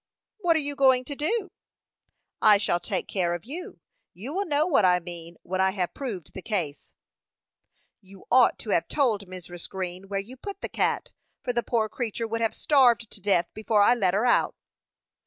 [0.39, 1.51] "What are you going to do?"
[2.41, 3.79] "I shall take care of you;
[4.15, 6.95] you will know what I mean when I have proved the case."
[8.01, 9.69] "You ought to have told Mrs.
[9.69, 11.11] Green where you put the cat,
[11.43, 14.55] for the poor creature would have starved to death before I let her out."